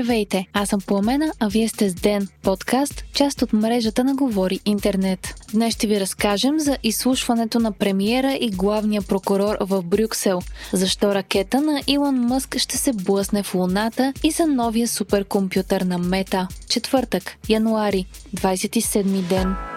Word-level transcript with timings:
Здравейте, 0.00 0.46
аз 0.52 0.68
съм 0.68 0.80
Пламена, 0.80 1.32
а 1.40 1.48
вие 1.48 1.68
сте 1.68 1.90
с 1.90 1.94
Ден, 1.94 2.28
подкаст, 2.42 3.04
част 3.14 3.42
от 3.42 3.52
мрежата 3.52 4.04
на 4.04 4.14
Говори 4.14 4.60
Интернет. 4.64 5.34
Днес 5.52 5.74
ще 5.74 5.86
ви 5.86 6.00
разкажем 6.00 6.60
за 6.60 6.78
изслушването 6.82 7.58
на 7.58 7.72
премиера 7.72 8.32
и 8.40 8.50
главния 8.50 9.02
прокурор 9.02 9.56
в 9.60 9.82
Брюксел, 9.82 10.40
защо 10.72 11.14
ракета 11.14 11.60
на 11.60 11.82
Илон 11.86 12.16
Мъск 12.16 12.58
ще 12.58 12.78
се 12.78 12.92
блъсне 12.92 13.42
в 13.42 13.54
Луната 13.54 14.12
и 14.24 14.30
за 14.30 14.46
новия 14.46 14.88
суперкомпютър 14.88 15.80
на 15.80 15.98
Мета. 15.98 16.48
Четвъртък, 16.68 17.36
януари, 17.48 18.06
27 18.36 19.02
ден. 19.04 19.69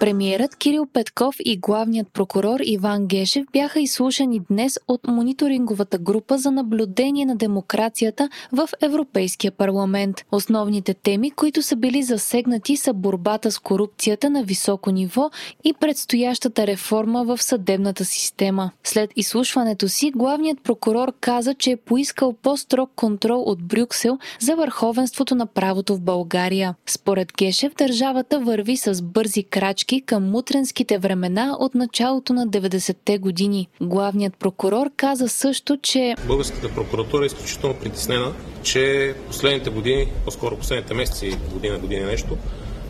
Премиерът 0.00 0.56
Кирил 0.56 0.86
Петков 0.86 1.36
и 1.44 1.56
главният 1.56 2.08
прокурор 2.12 2.60
Иван 2.64 3.06
Гешев 3.06 3.46
бяха 3.52 3.80
изслушани 3.80 4.40
днес 4.50 4.78
от 4.88 5.06
мониторинговата 5.06 5.98
група 5.98 6.38
за 6.38 6.50
наблюдение 6.50 7.26
на 7.26 7.36
демокрацията 7.36 8.28
в 8.52 8.68
Европейския 8.80 9.52
парламент. 9.52 10.24
Основните 10.32 10.94
теми, 10.94 11.30
които 11.30 11.62
са 11.62 11.76
били 11.76 12.02
засегнати 12.02 12.76
са 12.76 12.92
борбата 12.92 13.52
с 13.52 13.58
корупцията 13.58 14.30
на 14.30 14.42
високо 14.42 14.90
ниво 14.90 15.30
и 15.64 15.74
предстоящата 15.80 16.66
реформа 16.66 17.24
в 17.24 17.42
съдебната 17.42 18.04
система. 18.04 18.70
След 18.84 19.10
изслушването 19.16 19.88
си, 19.88 20.10
главният 20.10 20.62
прокурор 20.62 21.12
каза, 21.20 21.54
че 21.54 21.70
е 21.70 21.76
поискал 21.76 22.32
по-строг 22.32 22.90
контрол 22.96 23.42
от 23.42 23.62
Брюксел 23.62 24.18
за 24.40 24.56
върховенството 24.56 25.34
на 25.34 25.46
правото 25.46 25.96
в 25.96 26.00
България. 26.00 26.74
Според 26.86 27.32
Гешев, 27.36 27.74
държавата 27.74 28.40
върви 28.40 28.76
с 28.76 29.02
бързи 29.02 29.42
крачки 29.42 29.87
крачки 29.88 30.06
към 30.06 30.30
мутренските 30.30 30.98
времена 30.98 31.56
от 31.58 31.74
началото 31.74 32.32
на 32.32 32.46
90-те 32.46 33.18
години. 33.18 33.68
Главният 33.80 34.36
прокурор 34.36 34.90
каза 34.96 35.28
също, 35.28 35.76
че 35.82 36.14
Българската 36.26 36.68
прокуратура 36.74 37.24
е 37.24 37.26
изключително 37.26 37.76
притеснена, 37.76 38.32
че 38.62 39.14
последните 39.26 39.70
години, 39.70 40.08
по-скоро 40.24 40.56
последните 40.56 40.94
месеци, 40.94 41.36
година, 41.52 41.78
година 41.78 42.06
нещо, 42.06 42.36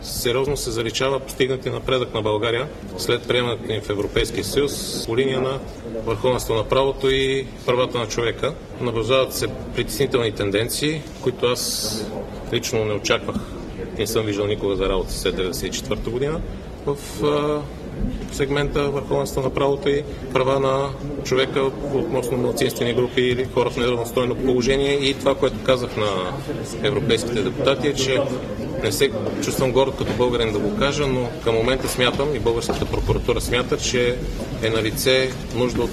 сериозно 0.01 0.57
се 0.57 0.71
заличава 0.71 1.19
постигнати 1.19 1.69
напредък 1.69 2.13
на 2.13 2.21
България 2.21 2.67
след 2.97 3.27
приемането 3.27 3.71
им 3.71 3.81
в 3.81 3.89
Европейския 3.89 4.43
съюз 4.43 5.05
по 5.05 5.17
линия 5.17 5.41
на 5.41 5.59
върховенство 6.05 6.53
на 6.53 6.63
правото 6.63 7.09
и 7.09 7.47
правата 7.65 7.97
на 7.97 8.07
човека. 8.07 8.53
Наблюдават 8.81 9.33
се 9.33 9.47
притеснителни 9.75 10.31
тенденции, 10.31 11.01
които 11.21 11.45
аз 11.45 12.05
лично 12.53 12.85
не 12.85 12.93
очаквах. 12.93 13.35
Не 13.99 14.07
съм 14.07 14.25
виждал 14.25 14.47
никога 14.47 14.75
за 14.75 14.89
работа 14.89 15.11
след 15.11 15.35
1994 15.35 16.09
година 16.09 16.41
в 16.85 16.97
сегмента 18.31 18.89
върховенство 18.89 19.41
на 19.41 19.49
правото 19.49 19.89
и 19.89 20.03
права 20.33 20.59
на 20.59 20.89
човека 21.23 21.61
относно 21.93 22.37
младсинствени 22.37 22.93
групи 22.93 23.21
или 23.21 23.45
хора 23.53 23.69
в 23.69 23.77
неравностойно 23.77 24.35
положение. 24.35 24.93
И 24.93 25.13
това, 25.13 25.35
което 25.35 25.63
казах 25.63 25.97
на 25.97 26.07
европейските 26.83 27.41
депутати 27.41 27.87
е, 27.87 27.93
че 27.93 28.21
не 28.83 28.91
се 28.91 29.11
чувствам 29.43 29.71
горд 29.71 29.93
като 29.97 30.13
българин 30.13 30.53
да 30.53 30.59
го 30.59 30.77
кажа, 30.77 31.07
но 31.07 31.29
към 31.43 31.55
момента 31.55 31.87
смятам 31.87 32.35
и 32.35 32.39
българската 32.39 32.85
прокуратура 32.85 33.41
смята, 33.41 33.77
че 33.77 34.15
е 34.63 34.69
на 34.69 34.83
лице 34.83 35.29
нужда 35.55 35.81
от 35.81 35.91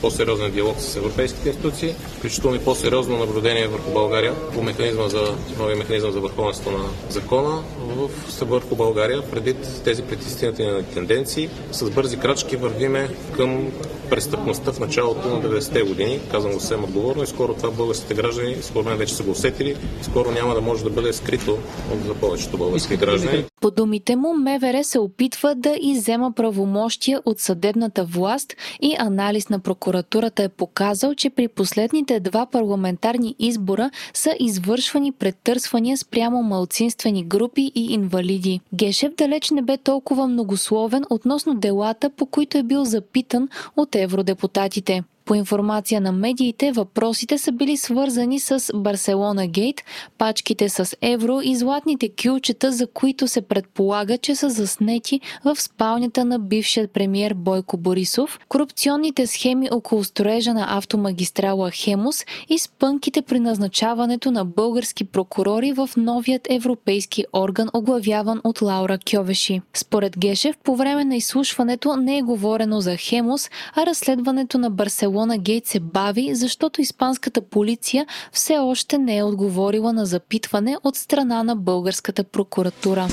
по-сериозен 0.00 0.50
диалог 0.50 0.80
с 0.80 0.96
европейските 0.96 1.48
институции, 1.48 1.94
включително 2.18 2.56
и 2.56 2.64
по-сериозно 2.64 3.18
наблюдение 3.18 3.66
върху 3.66 3.90
България 3.90 4.34
по 4.54 4.62
механизма 4.62 5.08
за, 5.08 5.34
новия 5.58 5.76
механизъм 5.76 6.12
за 6.12 6.20
върховенство 6.20 6.70
на 6.70 6.84
закона 7.08 7.62
в, 7.78 8.10
върху 8.40 8.76
България, 8.76 9.22
преди 9.30 9.54
тези 9.84 10.02
притеснителни 10.02 10.84
тенденции. 10.84 11.48
С 11.72 11.90
бързи 11.90 12.16
крачки 12.16 12.56
вървиме 12.56 13.08
към 13.36 13.72
престъпността 14.10 14.72
в 14.72 14.80
началото 14.80 15.28
на 15.28 15.42
90-те 15.42 15.82
години. 15.82 16.20
Казвам 16.30 16.52
го 16.52 16.60
съвсем 16.60 16.84
отговорно 16.84 17.22
и 17.22 17.26
скоро 17.26 17.54
това 17.54 17.70
българските 17.70 18.14
граждани, 18.14 18.56
според 18.62 18.86
мен 18.86 18.98
вече 18.98 19.14
са 19.14 19.22
го 19.22 19.30
усетили. 19.30 19.76
Скоро 20.02 20.30
няма 20.30 20.54
да 20.54 20.60
може 20.60 20.84
да 20.84 20.90
бъде 20.90 21.12
скрито 21.12 21.58
за 22.06 22.14
повечето 22.14 22.58
български 22.58 22.96
граждани. 22.96 23.44
По 23.60 23.70
думите 23.70 24.16
му, 24.16 24.34
МВР 24.34 24.84
се 24.84 24.98
опитва 24.98 25.54
да 25.54 25.76
иззема 25.80 26.32
правомощия 26.32 27.20
от 27.24 27.40
съдебната 27.40 28.04
власт 28.04 28.56
и 28.82 28.96
анализ 28.98 29.48
на 29.48 29.58
прокуратурата 29.58 30.42
е 30.42 30.48
показал, 30.48 31.14
че 31.14 31.30
при 31.30 31.48
последните 31.48 32.20
два 32.20 32.46
парламентарни 32.46 33.34
избора 33.38 33.90
са 34.14 34.34
извършвани 34.40 35.12
претърсвания 35.12 35.96
спрямо 35.96 36.42
малцинствени 36.42 37.24
групи 37.24 37.72
и 37.74 37.92
инвалиди. 37.92 38.60
Гешев 38.74 39.14
далеч 39.14 39.50
не 39.50 39.62
бе 39.62 39.76
толкова 39.76 40.26
многословен 40.26 41.04
относно 41.10 41.54
делата, 41.54 42.10
по 42.10 42.26
които 42.26 42.58
е 42.58 42.62
бил 42.62 42.84
запитан 42.84 43.48
от 43.76 43.94
евродепутатите. 43.94 45.02
По 45.30 45.34
информация 45.34 46.00
на 46.00 46.12
медиите, 46.12 46.72
въпросите 46.72 47.38
са 47.38 47.52
били 47.52 47.76
свързани 47.76 48.40
с 48.40 48.70
Барселона 48.74 49.46
Гейт, 49.46 49.82
пачките 50.18 50.68
с 50.68 50.96
евро 51.02 51.40
и 51.42 51.56
златните 51.56 52.10
кюлчета, 52.22 52.72
за 52.72 52.86
които 52.86 53.28
се 53.28 53.40
предполага, 53.40 54.18
че 54.18 54.34
са 54.34 54.50
заснети 54.50 55.20
в 55.44 55.60
спалнята 55.60 56.24
на 56.24 56.38
бившия 56.38 56.88
премьер 56.88 57.34
Бойко 57.34 57.76
Борисов, 57.76 58.38
корупционните 58.48 59.26
схеми 59.26 59.68
около 59.72 60.04
строежа 60.04 60.54
на 60.54 60.78
автомагистрала 60.78 61.70
Хемус 61.70 62.24
и 62.48 62.58
спънките 62.58 63.22
при 63.22 63.40
назначаването 63.40 64.30
на 64.30 64.44
български 64.44 65.04
прокурори 65.04 65.72
в 65.72 65.90
новият 65.96 66.46
европейски 66.50 67.24
орган, 67.32 67.68
оглавяван 67.74 68.40
от 68.44 68.62
Лаура 68.62 68.98
Кьовеши. 69.10 69.60
Според 69.74 70.18
Гешев, 70.18 70.56
по 70.64 70.76
време 70.76 71.04
на 71.04 71.16
изслушването 71.16 71.96
не 71.96 72.18
е 72.18 72.22
говорено 72.22 72.80
за 72.80 72.96
Хемус, 72.96 73.50
а 73.76 73.86
разследването 73.86 74.58
на 74.58 74.70
Барселона 74.70 75.19
Барселона 75.20 75.38
Гейт 75.38 75.66
се 75.66 75.80
бави, 75.80 76.34
защото 76.34 76.80
испанската 76.80 77.40
полиция 77.40 78.06
все 78.32 78.58
още 78.58 78.98
не 78.98 79.18
е 79.18 79.22
отговорила 79.22 79.92
на 79.92 80.06
запитване 80.06 80.76
от 80.84 80.96
страна 80.96 81.42
на 81.42 81.56
българската 81.56 82.24
прокуратура. 82.24 83.08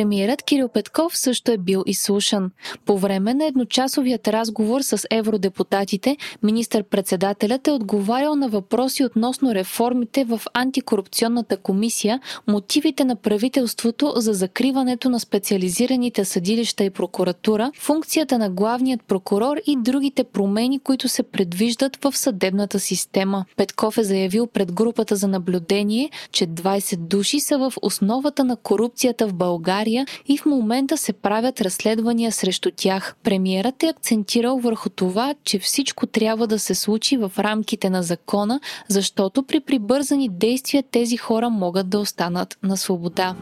Премиерът 0.00 0.42
Кирил 0.42 0.68
Петков 0.68 1.18
също 1.18 1.52
е 1.52 1.58
бил 1.58 1.82
изслушан. 1.86 2.50
По 2.86 2.98
време 2.98 3.34
на 3.34 3.46
едночасовият 3.46 4.28
разговор 4.28 4.80
с 4.80 5.06
евродепутатите, 5.10 6.16
министър-председателят 6.42 7.68
е 7.68 7.70
отговарял 7.70 8.34
на 8.34 8.48
въпроси 8.48 9.04
относно 9.04 9.54
реформите 9.54 10.24
в 10.24 10.40
антикорупционната 10.54 11.56
комисия, 11.56 12.20
мотивите 12.46 13.04
на 13.04 13.16
правителството 13.16 14.12
за 14.16 14.32
закриването 14.32 15.10
на 15.10 15.20
специализираните 15.20 16.24
съдилища 16.24 16.84
и 16.84 16.90
прокуратура, 16.90 17.72
функцията 17.78 18.38
на 18.38 18.50
главният 18.50 19.02
прокурор 19.02 19.56
и 19.66 19.76
другите 19.76 20.24
промени, 20.24 20.78
които 20.78 21.08
се 21.08 21.22
предвиждат 21.22 22.04
в 22.04 22.16
съдебната 22.16 22.80
система. 22.80 23.44
Петков 23.56 23.98
е 23.98 24.02
заявил 24.02 24.46
пред 24.46 24.72
групата 24.72 25.16
за 25.16 25.28
наблюдение, 25.28 26.10
че 26.32 26.46
20 26.46 26.96
души 26.96 27.40
са 27.40 27.58
в 27.58 27.72
основата 27.82 28.44
на 28.44 28.56
корупцията 28.56 29.26
в 29.28 29.34
България 29.34 29.89
България 29.90 30.06
и 30.26 30.38
в 30.38 30.46
момента 30.46 30.96
се 30.96 31.12
правят 31.12 31.60
разследвания 31.60 32.32
срещу 32.32 32.70
тях. 32.76 33.14
Премиерът 33.22 33.82
е 33.82 33.86
акцентирал 33.86 34.58
върху 34.58 34.88
това, 34.88 35.34
че 35.44 35.58
всичко 35.58 36.06
трябва 36.06 36.46
да 36.46 36.58
се 36.58 36.74
случи 36.74 37.16
в 37.16 37.32
рамките 37.38 37.90
на 37.90 38.02
закона, 38.02 38.60
защото 38.88 39.42
при 39.42 39.60
прибързани 39.60 40.28
действия 40.28 40.82
тези 40.90 41.16
хора 41.16 41.50
могат 41.50 41.90
да 41.90 41.98
останат 41.98 42.58
на 42.62 42.76
свобода 42.76 43.34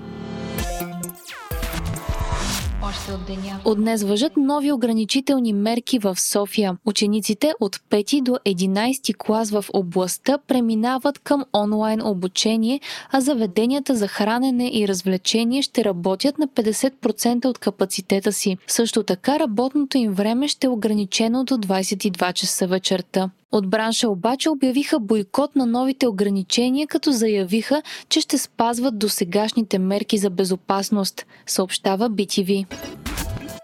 от. 2.89 3.61
От 3.65 3.79
днес 3.79 4.03
въжат 4.03 4.37
нови 4.37 4.73
ограничителни 4.73 5.53
мерки 5.53 5.99
в 5.99 6.21
София. 6.21 6.77
Учениците 6.85 7.53
от 7.61 7.77
5 7.77 8.23
до 8.23 8.33
11 8.33 9.17
клас 9.17 9.51
в 9.51 9.65
областта 9.73 10.39
преминават 10.39 11.19
към 11.19 11.45
онлайн 11.55 12.03
обучение, 12.03 12.81
а 13.11 13.21
заведенията 13.21 13.95
за 13.95 14.09
хранене 14.09 14.71
и 14.73 14.89
развлечение 14.89 15.63
ще 15.63 15.85
работят 15.85 16.39
на 16.39 16.49
50% 16.49 17.47
от 17.47 17.59
капацитета 17.59 18.33
си. 18.33 18.57
Също 18.67 19.03
така 19.03 19.39
работното 19.39 19.99
им 19.99 20.13
време 20.13 20.49
ще 20.49 20.67
е 20.67 20.71
ограничено 20.71 21.45
до 21.45 21.55
22 21.55 22.33
часа 22.33 22.67
вечерта. 22.67 23.31
От 23.53 23.71
бранша 23.71 24.09
обаче 24.09 24.51
обявиха 24.51 25.01
бойкот 25.01 25.57
на 25.57 25.67
новите 25.67 26.09
ограничения, 26.09 26.87
като 26.87 27.13
заявиха, 27.13 27.83
че 28.09 28.21
ще 28.21 28.39
спазват 28.39 28.99
досегашните 28.99 29.79
мерки 29.79 30.19
за 30.19 30.31
безопасност, 30.31 31.27
съобщава 31.47 32.11
BTV. 32.11 32.67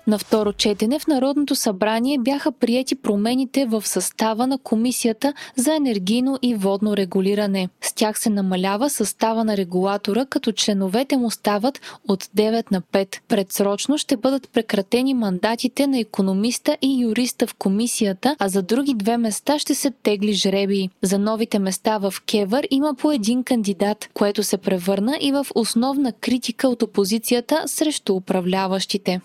На 0.07 0.19
второ 0.19 0.53
четене 0.53 0.99
в 0.99 1.07
Народното 1.07 1.55
събрание 1.55 2.19
бяха 2.19 2.53
приети 2.53 2.95
промените 2.95 3.67
в 3.67 3.87
състава 3.87 4.47
на 4.47 4.59
Комисията 4.59 5.35
за 5.57 5.75
енергийно 5.75 6.39
и 6.43 6.55
водно 6.55 6.97
регулиране. 6.97 7.69
С 7.81 7.93
тях 7.93 8.19
се 8.19 8.31
намалява 8.31 8.91
състава 8.91 9.45
на 9.45 9.57
регулатора, 9.57 10.27
като 10.27 10.53
членовете 10.53 11.17
му 11.17 11.31
стават 11.31 11.81
от 12.09 12.25
9 12.25 12.73
на 12.73 12.83
5. 12.83 13.17
Предсрочно 13.29 13.99
ще 13.99 14.17
бъдат 14.17 14.49
прекратени 14.49 15.15
мандатите 15.15 15.87
на 15.87 15.99
економиста 15.99 16.77
и 16.83 17.03
юриста 17.03 17.47
в 17.47 17.55
комисията, 17.55 18.37
а 18.39 18.49
за 18.49 18.63
други 18.63 18.95
две 18.95 19.17
места 19.17 19.59
ще 19.59 19.75
се 19.75 19.91
тегли 19.91 20.33
жребии. 20.33 20.91
За 21.03 21.19
новите 21.19 21.59
места 21.59 21.99
в 21.99 22.15
Кевър 22.27 22.69
има 22.71 22.95
по 22.95 23.13
един 23.13 23.45
кандидат, 23.45 24.09
което 24.15 24.43
се 24.43 24.57
превърна 24.57 25.19
и 25.21 25.33
в 25.33 25.47
основна 25.55 26.13
критика 26.13 26.69
от 26.69 26.83
опозицията 26.83 27.63
срещу 27.67 28.15
управляващите. 28.15 29.21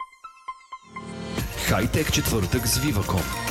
Хайтек 1.69 2.11
четвъртък 2.11 2.67
с 2.67 2.79
Viva.com 2.79 3.48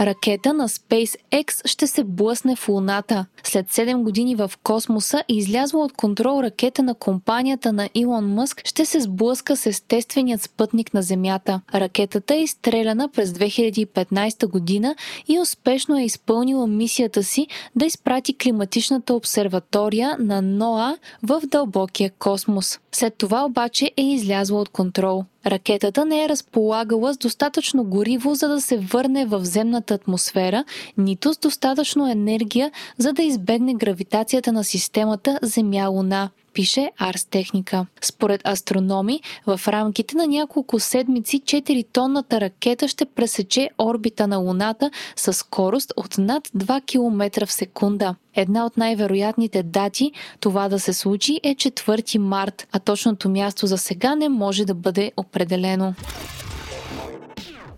Ракета 0.00 0.52
на 0.52 0.68
SpaceX 0.68 1.68
ще 1.68 1.86
се 1.86 2.04
блъсне 2.04 2.56
в 2.56 2.68
Луната. 2.68 3.26
След 3.44 3.66
7 3.66 4.02
години 4.02 4.34
в 4.34 4.50
космоса 4.62 5.22
и 5.28 5.36
излязла 5.36 5.84
от 5.84 5.92
контрол 5.92 6.42
ракета 6.42 6.82
на 6.82 6.94
компанията 6.94 7.72
на 7.72 7.88
Илон 7.94 8.34
Мъск 8.34 8.62
ще 8.64 8.86
се 8.86 9.00
сблъска 9.00 9.56
с 9.56 9.66
естественият 9.66 10.42
спътник 10.42 10.94
на 10.94 11.02
Земята. 11.02 11.60
Ракетата 11.74 12.34
е 12.34 12.42
изстреляна 12.42 13.08
през 13.08 13.30
2015 13.30 14.46
година 14.46 14.94
и 15.28 15.38
успешно 15.38 15.98
е 15.98 16.04
изпълнила 16.04 16.66
мисията 16.66 17.22
си 17.22 17.46
да 17.76 17.86
изпрати 17.86 18.38
климатичната 18.38 19.14
обсерватория 19.14 20.16
на 20.20 20.42
НОА 20.42 20.98
в 21.22 21.40
дълбокия 21.46 22.10
космос. 22.18 22.78
След 22.92 23.14
това 23.14 23.44
обаче 23.44 23.90
е 23.96 24.02
излязла 24.02 24.60
от 24.60 24.68
контрол. 24.68 25.24
Ракетата 25.46 26.04
не 26.04 26.24
е 26.24 26.28
разполагала 26.28 27.14
с 27.14 27.18
достатъчно 27.18 27.84
гориво, 27.84 28.34
за 28.34 28.48
да 28.48 28.60
се 28.60 28.78
върне 28.78 29.26
в 29.26 29.44
земната 29.44 29.87
атмосфера, 29.90 30.64
нито 30.98 31.34
с 31.34 31.38
достатъчно 31.38 32.10
енергия, 32.10 32.70
за 32.98 33.12
да 33.12 33.22
избегне 33.22 33.74
гравитацията 33.74 34.52
на 34.52 34.64
системата 34.64 35.38
Земя-Луна 35.42 36.28
пише 36.58 36.90
Арс 36.98 37.24
Техника. 37.24 37.86
Според 38.02 38.48
астрономи, 38.48 39.20
в 39.46 39.60
рамките 39.68 40.16
на 40.16 40.26
няколко 40.26 40.80
седмици 40.80 41.40
4-тонната 41.40 42.40
ракета 42.40 42.88
ще 42.88 43.04
пресече 43.04 43.70
орбита 43.78 44.26
на 44.26 44.36
Луната 44.36 44.90
с 45.16 45.32
скорост 45.32 45.92
от 45.96 46.18
над 46.18 46.48
2 46.48 46.86
км 46.86 47.46
в 47.46 47.52
секунда. 47.52 48.14
Една 48.34 48.66
от 48.66 48.76
най-вероятните 48.76 49.62
дати 49.62 50.12
това 50.40 50.68
да 50.68 50.80
се 50.80 50.92
случи 50.92 51.40
е 51.42 51.54
4 51.54 52.18
март, 52.18 52.68
а 52.72 52.78
точното 52.78 53.28
място 53.28 53.66
за 53.66 53.78
сега 53.78 54.14
не 54.14 54.28
може 54.28 54.64
да 54.64 54.74
бъде 54.74 55.12
определено. 55.16 55.94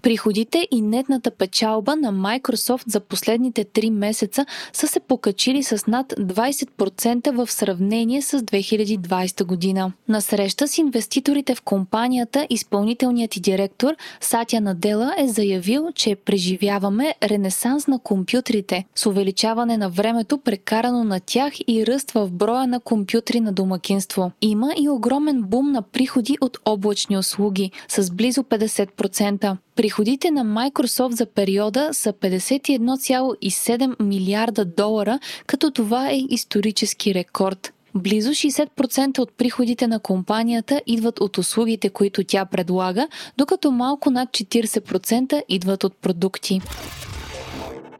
Приходите 0.02 0.68
и 0.70 0.80
нетната 0.80 1.30
печалба 1.30 1.96
на 1.96 2.12
Microsoft 2.12 2.82
за 2.86 3.00
последните 3.00 3.64
3 3.64 3.90
месеца 3.90 4.46
са 4.72 4.86
се 4.86 5.00
покачили 5.00 5.62
с 5.62 5.86
над 5.86 6.12
20% 6.12 7.30
в 7.30 7.52
сравнение 7.52 8.22
с 8.22 8.40
2020 8.40 9.44
година. 9.44 9.92
На 10.08 10.20
среща 10.20 10.68
с 10.68 10.78
инвеститорите 10.78 11.54
в 11.54 11.62
компанията, 11.62 12.46
изпълнителният 12.50 13.36
и 13.36 13.40
директор 13.40 13.94
Сатя 14.20 14.60
Надела 14.60 15.14
е 15.18 15.28
заявил, 15.28 15.88
че 15.94 16.16
преживяваме 16.16 17.14
ренесанс 17.22 17.86
на 17.86 17.98
компютрите 17.98 18.84
с 18.94 19.06
увеличаване 19.06 19.76
на 19.76 19.88
времето 19.88 20.38
прекарано 20.38 21.04
на 21.04 21.20
тях 21.20 21.52
и 21.68 21.86
ръст 21.86 22.10
в 22.10 22.30
броя 22.30 22.66
на 22.66 22.80
компютри 22.80 23.40
на 23.40 23.52
домакинство. 23.52 24.32
Има 24.40 24.72
и 24.78 24.88
огромен 24.88 25.42
бум 25.42 25.72
на 25.72 25.82
приходи 25.82 26.36
от 26.40 26.58
облачни 26.64 27.18
услуги 27.18 27.70
с 27.88 28.10
близо 28.10 28.42
50%. 28.42 29.56
Приходите 29.76 30.30
на 30.30 30.44
Microsoft 30.44 31.10
за 31.10 31.26
периода 31.26 31.88
са 31.92 32.12
51,7 32.12 34.02
милиарда 34.02 34.64
долара, 34.64 35.18
като 35.46 35.70
това 35.70 36.10
е 36.10 36.22
исторически 36.28 37.14
рекорд. 37.14 37.72
Близо 37.94 38.30
60% 38.30 39.18
от 39.18 39.32
приходите 39.32 39.86
на 39.86 40.00
компанията 40.00 40.80
идват 40.86 41.20
от 41.20 41.38
услугите, 41.38 41.90
които 41.90 42.24
тя 42.24 42.44
предлага, 42.44 43.08
докато 43.38 43.70
малко 43.70 44.10
над 44.10 44.28
40% 44.28 45.42
идват 45.48 45.84
от 45.84 45.96
продукти. 45.96 46.60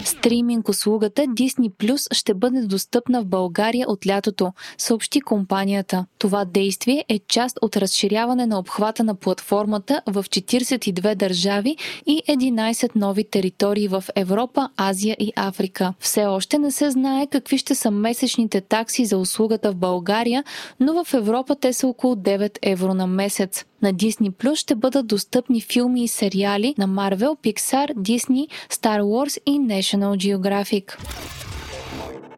Стриминг 0.05 0.69
услугата 0.69 1.23
Disney 1.23 1.71
Plus 1.71 2.15
ще 2.15 2.35
бъде 2.35 2.61
достъпна 2.61 3.23
в 3.23 3.27
България 3.27 3.89
от 3.89 4.07
лятото, 4.07 4.53
съобщи 4.79 5.21
компанията. 5.21 6.07
Това 6.19 6.45
действие 6.45 7.05
е 7.09 7.19
част 7.29 7.59
от 7.63 7.77
разширяване 7.77 8.47
на 8.47 8.59
обхвата 8.59 9.05
на 9.05 9.15
платформата 9.15 10.03
в 10.07 10.25
42 10.25 11.15
държави 11.15 11.77
и 12.07 12.23
11 12.29 12.91
нови 12.95 13.25
територии 13.25 13.89
в 13.89 14.05
Европа, 14.17 14.69
Азия 14.77 15.17
и 15.19 15.33
Африка. 15.37 15.95
Все 16.01 16.27
още 16.27 16.59
не 16.59 16.71
се 16.71 16.91
знае 16.91 17.27
какви 17.27 17.59
ще 17.59 17.75
са 17.75 17.91
месечните 17.91 18.61
такси 18.61 19.05
за 19.05 19.19
услугата 19.19 19.73
в 19.73 19.77
България, 19.77 20.45
но 20.81 21.05
в 21.05 21.15
Европа 21.15 21.57
те 21.61 21.73
са 21.73 21.87
около 21.87 22.15
9 22.15 22.59
евро 22.63 22.95
на 22.95 23.07
месец. 23.07 23.65
На 23.83 23.95
Disney 23.95 24.31
Plus 24.31 24.55
ще 24.55 24.75
бъдат 24.75 25.07
достъпни 25.07 25.61
филми 25.61 26.05
и 26.05 26.09
сериали 26.09 26.75
на 26.79 26.89
Marvel, 26.89 27.27
Pixar, 27.27 27.95
Disney, 27.95 28.49
Star 28.71 29.01
Wars 29.01 29.39
и 29.47 29.61
National 29.61 30.37
Geographic. 30.37 30.97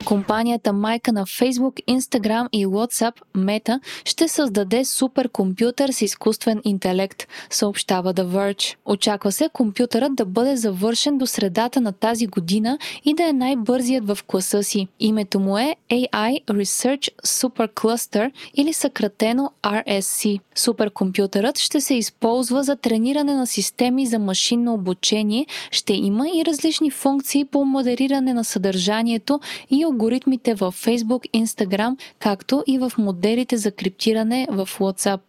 Компанията 0.05 0.73
майка 0.73 1.13
на 1.13 1.27
Facebook, 1.27 1.85
Instagram 1.85 2.49
и 2.53 2.67
WhatsApp, 2.67 3.15
Meta, 3.37 3.81
ще 4.05 4.29
създаде 4.29 4.85
суперкомпютър 4.85 5.93
с 5.93 6.03
изкуствен 6.03 6.61
интелект, 6.65 7.27
съобщава 7.51 8.15
The 8.15 8.25
Verge. 8.25 8.77
Очаква 8.87 9.33
се 9.33 9.49
компютърът 9.53 10.15
да 10.15 10.25
бъде 10.25 10.57
завършен 10.57 11.19
до 11.19 11.27
средата 11.27 11.81
на 11.81 11.93
тази 11.93 12.27
година 12.27 12.79
и 13.05 13.15
да 13.15 13.29
е 13.29 13.33
най-бързият 13.33 14.07
в 14.07 14.19
класа 14.27 14.63
си. 14.63 14.89
Името 15.01 15.41
му 15.41 15.59
е 15.59 15.77
AI 15.91 16.45
Research 16.45 17.09
Supercluster 17.27 18.31
или 18.55 18.73
съкратено 18.73 19.51
RSC. 19.63 20.41
Суперкомпютърът 20.55 21.59
ще 21.59 21.81
се 21.81 21.95
използва 21.95 22.63
за 22.63 22.77
трениране 22.77 23.35
на 23.35 23.47
системи 23.47 24.07
за 24.07 24.19
машинно 24.19 24.75
обучение, 24.75 25.47
ще 25.71 25.93
има 25.93 26.29
и 26.29 26.45
различни 26.45 26.91
функции 26.91 27.45
по 27.45 27.65
модериране 27.65 28.35
на 28.35 28.45
съдържанието 28.45 29.41
и 29.71 29.87
алгоритмите 29.93 30.55
в 30.55 30.73
Facebook, 30.73 31.31
Instagram, 31.35 31.97
както 32.19 32.65
и 32.67 32.79
в 32.79 32.93
моделите 32.99 33.57
за 33.57 33.73
криптиране 33.73 34.47
в 34.51 34.69
WhatsApp. 34.79 35.21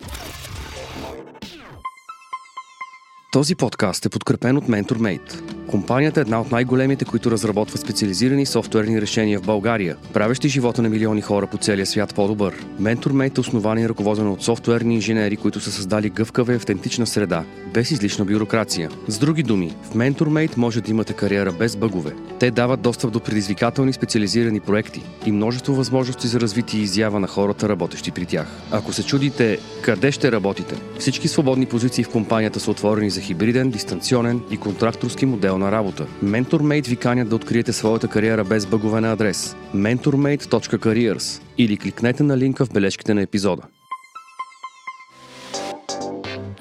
Този 3.32 3.56
подкаст 3.56 4.06
е 4.06 4.10
подкрепен 4.10 4.58
от 4.58 4.64
MentorMate. 4.64 5.63
Компанията 5.74 6.20
е 6.20 6.22
една 6.22 6.42
от 6.42 6.52
най-големите, 6.52 7.06
които 7.06 7.32
разработват 7.32 7.82
специализирани 7.82 8.46
софтуерни 8.46 9.02
решения 9.02 9.40
в 9.40 9.46
България, 9.46 9.96
правещи 10.14 10.50
живота 10.50 10.82
на 10.82 10.90
милиони 10.90 11.22
хора 11.22 11.48
по 11.48 11.58
целия 11.58 11.86
свят 11.86 12.16
по-добър. 12.16 12.66
MentorMate 12.82 13.38
е 13.38 13.42
основан 13.42 13.80
и 13.80 13.90
ръководен 13.90 14.28
от 14.28 14.44
софтуерни 14.44 14.96
инженери, 14.96 15.38
които 15.38 15.60
са 15.60 15.72
създали 15.72 16.10
гъвкава 16.10 16.54
и 16.54 16.56
автентична 16.56 17.06
среда, 17.06 17.44
без 17.74 17.92
излишна 17.92 18.26
бюрокрация. 18.26 18.90
С 19.08 19.18
други 19.20 19.44
думи, 19.44 19.76
в 19.84 19.96
MentorMate 19.96 20.58
може 20.58 20.82
да 20.82 20.92
имате 20.92 21.14
кариера 21.14 21.52
без 21.52 21.76
бъгове. 21.76 22.12
Те 22.40 22.52
дават 22.52 22.82
достъп 22.82 23.12
до 23.12 23.20
предизвикателни 23.20 23.94
специализирани 23.94 24.60
проекти 24.60 25.02
и 25.26 25.32
множество 25.32 25.76
възможности 25.76 26.28
за 26.28 26.40
развитие 26.40 26.80
и 26.80 26.84
изява 26.84 27.20
на 27.20 27.28
хората, 27.28 27.70
работещи 27.70 28.12
при 28.12 28.26
тях. 28.26 28.48
Ако 28.72 28.94
се 28.94 29.04
чудите 29.04 29.60
къде 29.82 30.12
ще 30.12 30.32
работите, 30.32 30.76
всички 31.00 31.28
свободни 31.28 31.66
позиции 31.66 32.04
в 32.04 32.10
компанията 32.10 32.60
са 32.60 32.72
отворени 32.72 33.10
за 33.10 33.22
хибриден, 33.22 33.70
дистанционен 33.70 34.42
и 34.52 34.58
контракторски 34.58 35.26
модел 35.26 35.63
на 35.64 35.72
работа. 35.72 36.06
MentorMate 36.24 36.88
ви 36.88 36.96
канят 36.96 37.30
да 37.30 37.36
откриете 37.36 37.74
своята 37.74 38.08
кариера 38.08 38.44
без 38.44 38.66
бъгове 38.66 39.02
на 39.02 39.12
адрес 39.12 39.56
mentormate.careers 39.76 41.42
или 41.58 41.78
кликнете 41.78 42.24
на 42.24 42.38
линка 42.38 42.66
в 42.66 42.74
бележките 42.74 43.14
на 43.14 43.22
епизода. 43.22 43.64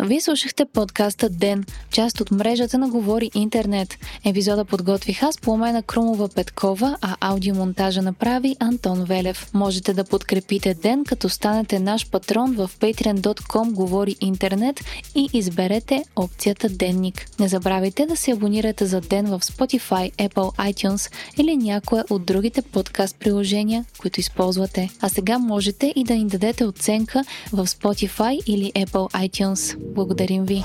Вие 0.05 0.21
слушахте 0.21 0.65
подкаста 0.65 1.29
Ден, 1.29 1.65
част 1.91 2.21
от 2.21 2.31
мрежата 2.31 2.79
на 2.79 2.89
Говори 2.89 3.31
Интернет. 3.35 3.99
Епизода 4.25 4.65
подготвих 4.65 5.23
аз 5.23 5.39
Пламена 5.39 5.83
Крумова 5.83 6.29
Петкова, 6.29 6.97
а 7.01 7.17
аудиомонтажа 7.21 8.03
направи 8.03 8.57
Антон 8.61 9.05
Велев. 9.05 9.51
Можете 9.55 9.95
да 9.95 10.05
подкрепите 10.05 10.75
Ден, 10.75 11.05
като 11.05 11.29
станете 11.29 11.79
наш 11.79 12.11
патрон 12.11 12.53
в 12.53 12.71
patreon.com 12.81 13.73
Говори 13.73 14.17
Интернет 14.21 14.81
и 15.15 15.29
изберете 15.33 16.05
опцията 16.17 16.69
Денник. 16.69 17.27
Не 17.41 17.49
забравяйте 17.49 18.07
да 18.07 18.17
се 18.17 18.33
абонирате 18.33 18.87
за 18.87 19.01
Ден 19.01 19.27
в 19.27 19.41
Spotify, 19.41 20.13
Apple 20.13 20.73
iTunes 20.73 21.13
или 21.39 21.57
някое 21.57 22.05
от 22.11 22.25
другите 22.25 22.63
подкаст 22.63 23.17
приложения, 23.19 23.85
които 23.99 24.21
използвате. 24.21 24.91
А 25.01 25.09
сега 25.09 25.39
можете 25.39 25.93
и 25.97 26.05
да 26.05 26.15
ни 26.15 26.27
дадете 26.27 26.65
оценка 26.65 27.25
в 27.53 27.67
Spotify 27.67 28.45
или 28.47 28.73
Apple 28.73 29.29
iTunes. 29.29 29.92
Благодарим 29.93 30.45
ви! 30.45 30.63